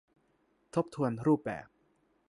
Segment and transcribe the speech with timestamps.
[0.75, 1.67] ทบทวนรูปแบบ